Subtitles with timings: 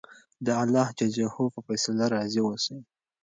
[0.45, 2.77] د اللهﷻ په فیصله راضي اوسئ.